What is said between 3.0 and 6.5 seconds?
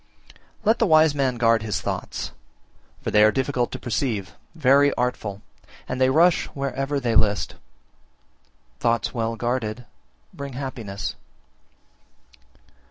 for they are difficult to perceive, very artful, and they rush